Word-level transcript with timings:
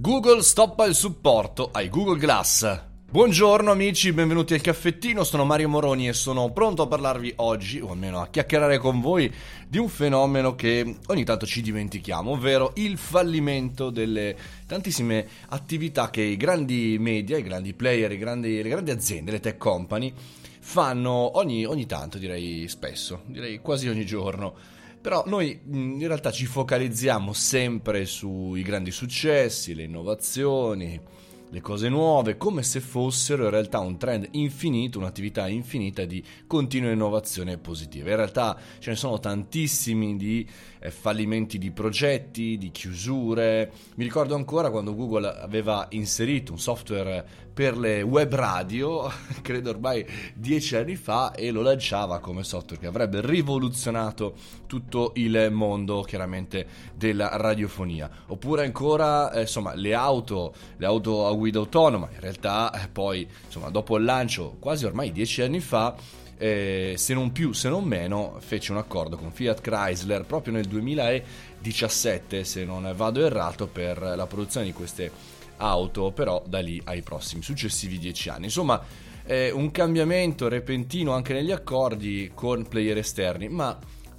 Google 0.00 0.42
stoppa 0.42 0.84
il 0.84 0.94
supporto 0.94 1.70
ai 1.72 1.88
Google 1.88 2.20
Glass. 2.20 2.82
Buongiorno 3.10 3.72
amici, 3.72 4.12
benvenuti 4.12 4.54
al 4.54 4.60
caffettino, 4.60 5.24
sono 5.24 5.44
Mario 5.44 5.68
Moroni 5.68 6.06
e 6.06 6.12
sono 6.12 6.52
pronto 6.52 6.82
a 6.82 6.86
parlarvi 6.86 7.32
oggi, 7.38 7.80
o 7.80 7.90
almeno 7.90 8.20
a 8.20 8.28
chiacchierare 8.28 8.78
con 8.78 9.00
voi, 9.00 9.28
di 9.66 9.76
un 9.76 9.88
fenomeno 9.88 10.54
che 10.54 10.98
ogni 11.06 11.24
tanto 11.24 11.46
ci 11.46 11.62
dimentichiamo, 11.62 12.30
ovvero 12.30 12.74
il 12.76 12.96
fallimento 12.96 13.90
delle 13.90 14.36
tantissime 14.68 15.26
attività 15.48 16.10
che 16.10 16.22
i 16.22 16.36
grandi 16.36 16.96
media, 17.00 17.36
i 17.36 17.42
grandi 17.42 17.74
player, 17.74 18.12
i 18.12 18.18
grandi, 18.18 18.62
le 18.62 18.68
grandi 18.68 18.92
aziende, 18.92 19.32
le 19.32 19.40
tech 19.40 19.58
company 19.58 20.14
fanno 20.60 21.38
ogni, 21.38 21.64
ogni 21.64 21.86
tanto, 21.86 22.18
direi 22.18 22.68
spesso, 22.68 23.22
direi 23.26 23.58
quasi 23.58 23.88
ogni 23.88 24.06
giorno 24.06 24.76
però 25.08 25.22
noi 25.24 25.58
in 25.64 26.06
realtà 26.06 26.30
ci 26.30 26.44
focalizziamo 26.44 27.32
sempre 27.32 28.04
sui 28.04 28.60
grandi 28.60 28.90
successi, 28.90 29.74
le 29.74 29.84
innovazioni, 29.84 31.00
le 31.48 31.60
cose 31.62 31.88
nuove, 31.88 32.36
come 32.36 32.62
se 32.62 32.80
fossero 32.80 33.44
in 33.44 33.50
realtà 33.50 33.78
un 33.78 33.96
trend 33.96 34.28
infinito, 34.32 34.98
un'attività 34.98 35.48
infinita 35.48 36.04
di 36.04 36.22
continua 36.46 36.90
innovazione 36.90 37.56
positiva. 37.56 38.10
In 38.10 38.16
realtà 38.16 38.58
ce 38.80 38.90
ne 38.90 38.96
sono 38.96 39.18
tantissimi 39.18 40.18
di 40.18 40.46
eh, 40.78 40.90
fallimenti 40.90 41.56
di 41.56 41.70
progetti, 41.70 42.58
di 42.58 42.70
chiusure. 42.70 43.72
Mi 43.94 44.04
ricordo 44.04 44.34
ancora 44.34 44.70
quando 44.70 44.94
Google 44.94 45.26
aveva 45.26 45.86
inserito 45.92 46.52
un 46.52 46.58
software 46.58 47.47
per 47.58 47.76
le 47.76 48.02
web 48.02 48.32
radio, 48.36 49.10
credo 49.42 49.70
ormai 49.70 50.06
dieci 50.32 50.76
anni 50.76 50.94
fa, 50.94 51.32
e 51.34 51.50
lo 51.50 51.60
lanciava 51.60 52.20
come 52.20 52.44
software 52.44 52.80
che 52.80 52.86
avrebbe 52.86 53.20
rivoluzionato 53.20 54.34
tutto 54.66 55.10
il 55.16 55.48
mondo 55.50 56.02
chiaramente 56.02 56.68
della 56.94 57.30
radiofonia. 57.36 58.08
Oppure 58.26 58.64
ancora, 58.64 59.32
eh, 59.32 59.40
insomma, 59.40 59.74
le 59.74 59.92
auto, 59.92 60.54
le 60.76 60.86
auto 60.86 61.26
a 61.26 61.32
guida 61.32 61.58
autonoma, 61.58 62.08
in 62.14 62.20
realtà 62.20 62.70
eh, 62.80 62.86
poi, 62.86 63.28
insomma, 63.46 63.70
dopo 63.70 63.96
il 63.96 64.04
lancio, 64.04 64.54
quasi 64.60 64.84
ormai 64.84 65.10
dieci 65.10 65.42
anni 65.42 65.58
fa, 65.58 65.96
eh, 66.36 66.94
se 66.96 67.12
non 67.12 67.32
più, 67.32 67.50
se 67.50 67.68
non 67.68 67.82
meno, 67.82 68.36
fece 68.38 68.70
un 68.70 68.78
accordo 68.78 69.16
con 69.16 69.32
Fiat 69.32 69.60
Chrysler 69.60 70.24
proprio 70.26 70.52
nel 70.52 70.66
2017, 70.66 72.44
se 72.44 72.64
non 72.64 72.88
vado 72.94 73.26
errato, 73.26 73.66
per 73.66 74.00
la 74.00 74.26
produzione 74.28 74.66
di 74.66 74.72
queste 74.72 75.10
auto, 75.58 76.10
però 76.12 76.42
da 76.46 76.60
lì 76.60 76.80
ai 76.84 77.02
prossimi 77.02 77.42
successivi 77.42 77.98
dieci 77.98 78.28
anni. 78.28 78.44
Insomma, 78.44 78.82
è 79.22 79.50
un 79.50 79.70
cambiamento 79.70 80.48
repentino 80.48 81.12
anche 81.12 81.34
negli 81.34 81.52
accordi 81.52 82.30
con 82.34 82.66
player 82.66 82.96
esterni, 82.96 83.48
ma 83.48 83.78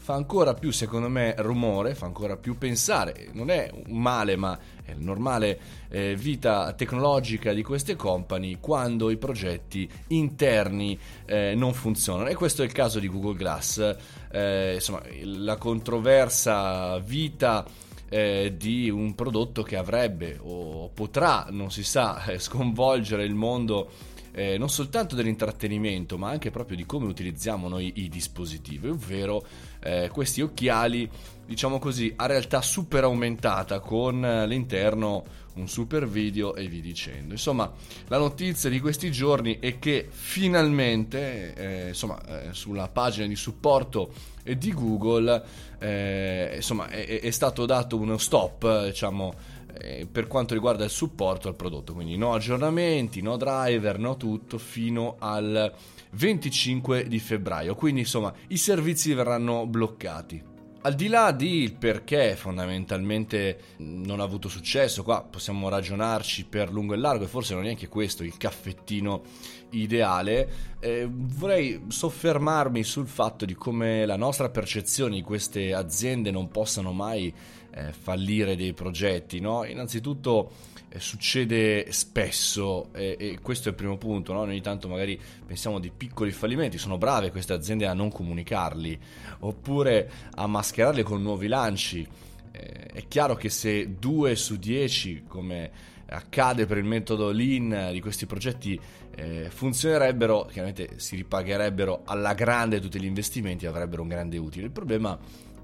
fa 0.10 0.16
ancora 0.16 0.56
più, 0.56 0.72
secondo 0.72 1.08
me, 1.08 1.36
rumore, 1.38 1.94
fa 1.94 2.08
ancora 2.08 2.36
più 2.36 2.58
pensare. 2.58 3.30
Non 3.34 3.52
è 3.52 3.70
un 3.72 3.98
male, 3.98 4.36
ma 4.36 4.58
è 4.84 4.94
la 4.94 5.04
normale 5.04 5.60
eh, 5.90 6.16
vita 6.16 6.74
tecnologica 6.74 7.54
di 7.54 7.62
queste 7.62 7.96
company 7.96 8.58
quando 8.60 9.12
i 9.12 9.18
progetti 9.18 9.88
interni 10.08 10.98
eh, 11.26 11.54
non 11.56 11.74
funzionano. 11.74 12.28
E 12.28 12.34
questo 12.34 12.64
è 12.64 12.66
il 12.66 12.72
caso 12.72 12.98
di 12.98 13.08
Google 13.08 13.36
Glass. 13.36 13.96
Eh, 14.32 14.74
insomma, 14.76 15.02
la 15.22 15.58
controversa 15.58 16.98
vita 17.00 17.64
eh, 18.10 18.56
di 18.58 18.90
un 18.90 19.16
prodotto 19.16 19.64
che 19.64 19.78
avrebbe 19.78 20.38
o 20.42 20.90
potrà, 20.90 21.48
non 21.50 21.72
si 21.72 21.84
sa, 21.84 22.26
eh, 22.26 22.40
sconvolgere 22.40 23.24
il 23.24 23.36
mondo 23.36 23.90
eh, 24.32 24.58
non 24.58 24.70
soltanto 24.70 25.16
dell'intrattenimento, 25.16 26.18
ma 26.18 26.30
anche 26.30 26.52
proprio 26.52 26.78
di 26.78 26.86
come 26.86 27.08
utilizziamo 27.08 27.68
noi 27.68 27.92
i 27.96 28.10
dispositivi, 28.10 28.88
ovvero 28.90 29.46
eh, 29.82 30.10
questi 30.12 30.42
occhiali, 30.42 31.10
diciamo 31.46 31.80
così, 31.80 32.14
a 32.16 32.26
realtà 32.26 32.62
super 32.62 33.04
aumentata 33.04 33.80
con 33.80 34.24
all'interno 34.24 35.48
un 35.60 35.68
super 35.68 36.08
video 36.08 36.56
e 36.56 36.68
vi 36.68 36.82
dicendo. 36.82 37.34
Insomma, 37.34 37.72
la 38.08 38.18
notizia 38.18 38.70
di 38.70 38.80
questi 38.80 39.12
giorni 39.12 39.60
è 39.60 39.78
che 39.78 40.08
finalmente, 40.10 41.54
eh, 41.54 41.88
insomma, 41.90 42.20
eh, 42.26 42.54
sulla 42.54 42.88
pagina 42.88 43.28
di 43.28 43.36
supporto 43.36 44.14
di 44.44 44.74
Google, 44.74 45.44
eh, 45.80 46.54
insomma, 46.56 46.88
è, 46.88 47.20
è, 47.20 47.30
stato 47.32 47.66
dato 47.66 47.98
uno 47.98 48.18
stop, 48.18 48.86
diciamo, 48.86 49.34
eh, 49.80 50.08
per 50.12 50.28
quanto 50.28 50.54
riguarda 50.54 50.84
il 50.84 50.90
supporto 50.90 51.48
al 51.48 51.56
prodotto, 51.56 51.94
quindi 51.94 52.18
no 52.18 52.34
aggiornamenti, 52.34 53.22
no 53.22 53.38
driver, 53.38 53.98
no 53.98 54.18
tutto 54.18 54.58
fino 54.58 55.16
al 55.20 55.74
25 56.12 57.08
di 57.08 57.20
febbraio. 57.20 57.76
Quindi, 57.76 58.02
insomma, 58.02 58.34
i 58.48 58.58
servizi 58.58 59.14
verranno 59.14 59.66
bloccati. 59.66 60.50
Al 60.82 60.96
di 60.96 61.10
là 61.10 61.34
di 61.34 61.76
perché 61.78 62.38
fondamentalmente 62.38 63.60
non 63.80 64.22
ha 64.22 64.24
avuto 64.24 64.48
successo, 64.48 65.04
qua 65.04 65.22
possiamo 65.22 65.68
ragionarci 65.68 66.46
per 66.46 66.72
lungo 66.72 66.94
e 66.94 66.98
largo 66.98 67.26
e 67.26 67.28
forse 67.28 67.54
non 67.54 67.64
è 67.64 67.66
neanche 67.66 67.90
questo 67.90 68.24
il 68.24 68.38
caffettino 68.38 69.24
ideale, 69.72 70.78
eh, 70.80 71.06
vorrei 71.12 71.84
soffermarmi 71.86 72.82
sul 72.84 73.08
fatto 73.08 73.44
di 73.44 73.56
come 73.56 74.06
la 74.06 74.16
nostra 74.16 74.50
percezione 74.50 75.16
di 75.16 75.22
queste 75.22 75.74
aziende 75.74 76.32
non 76.32 76.48
possano 76.48 76.94
mai 76.94 77.34
eh, 77.80 77.94
fallire 77.94 78.56
dei 78.56 78.74
progetti. 78.74 79.40
No? 79.40 79.64
Innanzitutto 79.64 80.52
eh, 80.90 81.00
succede 81.00 81.92
spesso 81.92 82.90
e, 82.94 83.16
e, 83.18 83.40
questo 83.42 83.70
è 83.70 83.72
il 83.72 83.78
primo 83.78 83.98
punto, 83.98 84.34
no? 84.34 84.42
ogni 84.42 84.62
tanto 84.62 84.88
magari 84.88 85.20
pensiamo 85.46 85.80
di 85.80 85.92
piccoli 85.96 86.32
fallimenti, 86.32 86.78
sono 86.78 86.98
brave 86.98 87.32
queste 87.32 87.54
aziende 87.54 87.88
a 87.88 87.94
non 87.94 88.12
comunicarli 88.12 89.00
oppure 89.40 90.12
a 90.36 90.48
mascherarli 90.48 91.04
con 91.04 91.22
nuovi 91.22 91.48
lanci. 91.48 92.08
Eh, 92.52 92.60
è 92.60 93.08
chiaro 93.08 93.36
che 93.36 93.50
se 93.50 93.98
due 93.98 94.36
su 94.36 94.58
dieci, 94.58 95.24
come 95.28 95.98
accade 96.12 96.66
per 96.66 96.78
il 96.78 96.86
metodo 96.86 97.30
Lean 97.30 97.90
di 97.92 98.02
questi 98.02 98.26
progetti 98.26 98.80
eh, 99.16 99.50
funzionerebbero, 99.52 100.48
chiaramente 100.52 100.94
si 100.96 101.16
ripagherebbero 101.16 102.02
alla 102.06 102.34
grande 102.34 102.80
tutti 102.80 103.00
gli 103.00 103.06
investimenti 103.06 103.66
e 103.66 103.68
avrebbero 103.68 104.02
un 104.02 104.08
grande 104.08 104.38
utile. 104.38 104.66
Il 104.66 104.72
problema 104.72 105.18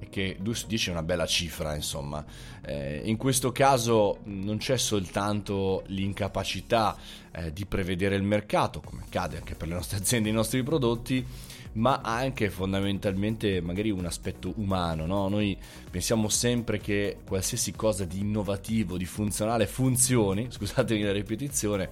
che 0.09 0.38
2 0.39 0.55
su 0.55 0.67
10 0.67 0.89
è 0.89 0.91
una 0.91 1.03
bella 1.03 1.25
cifra, 1.25 1.75
insomma. 1.75 2.23
Eh, 2.66 3.01
in 3.05 3.17
questo 3.17 3.51
caso 3.51 4.19
non 4.23 4.57
c'è 4.57 4.77
soltanto 4.77 5.83
l'incapacità 5.88 6.95
eh, 7.31 7.53
di 7.53 7.66
prevedere 7.66 8.16
il 8.16 8.23
mercato, 8.23 8.81
come 8.81 9.03
accade 9.05 9.38
anche 9.38 9.55
per 9.55 9.67
le 9.67 9.75
nostre 9.75 9.97
aziende 10.01 10.29
e 10.29 10.31
i 10.31 10.35
nostri 10.35 10.63
prodotti, 10.63 11.25
ma 11.73 12.01
anche 12.01 12.49
fondamentalmente 12.49 13.61
magari 13.61 13.91
un 13.91 14.05
aspetto 14.05 14.53
umano. 14.57 15.05
No? 15.05 15.27
Noi 15.27 15.57
pensiamo 15.89 16.29
sempre 16.29 16.79
che 16.79 17.17
qualsiasi 17.25 17.73
cosa 17.73 18.05
di 18.05 18.19
innovativo, 18.19 18.97
di 18.97 19.05
funzionale 19.05 19.67
funzioni, 19.67 20.47
scusatemi 20.51 21.01
la 21.01 21.11
ripetizione, 21.11 21.89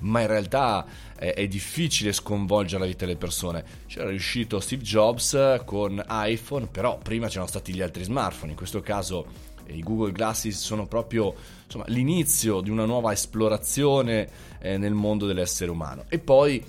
ma 0.00 0.20
in 0.20 0.26
realtà 0.26 0.84
è, 1.16 1.34
è, 1.34 1.48
difficile 1.48 2.12
sconvolgere 2.12 2.80
la 2.80 2.86
vita 2.86 3.04
delle 3.04 3.16
persone. 3.16 3.64
C'era 3.86 4.08
riuscito 4.08 4.60
Steve 4.60 4.82
Jobs 4.82 5.60
con 5.64 6.02
iPhone, 6.08 6.66
però 6.66 6.98
prima 6.98 7.28
c'erano 7.28 7.46
stati 7.46 7.72
gli 7.72 7.82
altri 7.82 8.04
smartphone, 8.04 8.52
in 8.52 8.56
questo 8.56 8.80
caso 8.80 9.26
eh, 9.64 9.74
i 9.76 9.82
Google 9.82 10.12
Glasses 10.12 10.58
sono 10.58 10.86
proprio 10.86 11.34
insomma, 11.64 11.84
l'inizio 11.88 12.60
di 12.60 12.70
una 12.70 12.84
nuova 12.84 13.12
esplorazione 13.12 14.28
eh, 14.58 14.76
nel 14.76 14.94
mondo 14.94 15.26
dell'essere 15.26 15.70
umano. 15.70 16.04
E 16.08 16.18
poi 16.18 16.62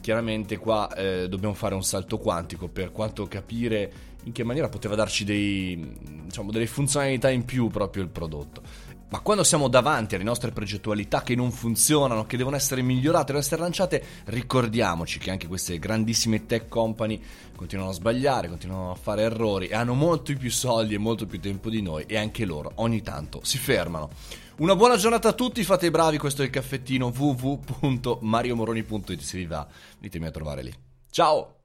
chiaramente 0.00 0.56
qua 0.56 0.92
eh, 0.94 1.28
dobbiamo 1.28 1.54
fare 1.54 1.74
un 1.74 1.82
salto 1.82 2.18
quantico 2.18 2.68
per 2.68 2.92
quanto 2.92 3.26
capire 3.26 4.06
in 4.24 4.32
che 4.32 4.44
maniera 4.44 4.68
poteva 4.68 4.94
darci 4.94 5.24
dei, 5.24 5.96
diciamo, 6.24 6.50
delle 6.50 6.66
funzionalità 6.66 7.30
in 7.30 7.44
più 7.44 7.68
proprio 7.68 8.02
il 8.02 8.08
prodotto. 8.08 8.62
Ma 9.10 9.20
quando 9.20 9.42
siamo 9.42 9.68
davanti 9.68 10.14
alle 10.14 10.24
nostre 10.24 10.50
progettualità 10.50 11.22
che 11.22 11.34
non 11.34 11.50
funzionano, 11.50 12.26
che 12.26 12.36
devono 12.36 12.56
essere 12.56 12.82
migliorate, 12.82 13.24
devono 13.26 13.42
essere 13.42 13.62
lanciate, 13.62 14.04
ricordiamoci 14.26 15.18
che 15.18 15.30
anche 15.30 15.46
queste 15.46 15.78
grandissime 15.78 16.44
tech 16.44 16.68
company 16.68 17.18
continuano 17.56 17.90
a 17.90 17.94
sbagliare, 17.94 18.48
continuano 18.48 18.90
a 18.90 18.94
fare 18.94 19.22
errori 19.22 19.68
e 19.68 19.74
hanno 19.74 19.94
molto 19.94 20.36
più 20.36 20.50
soldi 20.50 20.92
e 20.94 20.98
molto 20.98 21.26
più 21.26 21.40
tempo 21.40 21.70
di 21.70 21.80
noi 21.80 22.04
e 22.06 22.18
anche 22.18 22.44
loro 22.44 22.72
ogni 22.76 23.00
tanto 23.00 23.40
si 23.44 23.56
fermano. 23.56 24.10
Una 24.58 24.76
buona 24.76 24.96
giornata 24.96 25.28
a 25.28 25.32
tutti, 25.32 25.64
fate 25.64 25.86
i 25.86 25.90
bravi, 25.90 26.18
questo 26.18 26.42
è 26.42 26.44
il 26.44 26.50
caffettino 26.50 27.10
www.mariomoroni.it 27.16 29.20
se 29.20 29.38
vi 29.38 29.46
va, 29.46 29.66
venitemi 29.98 30.26
a 30.26 30.30
trovare 30.30 30.62
lì. 30.62 30.74
Ciao! 31.10 31.57